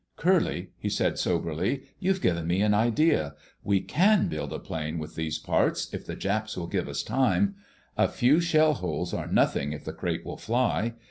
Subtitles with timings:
[0.15, 3.35] "Curly," he said soberly, "you've given me an idea.
[3.63, 7.53] We can build a plane with these parts, if the Japs will give us time.
[7.95, 10.95] A few shell holes are nothing if the crate will fly.